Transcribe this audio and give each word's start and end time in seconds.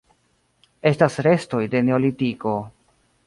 Estas 0.91 1.19
restoj 1.27 1.61
de 1.75 1.83
Neolitiko. 1.91 2.55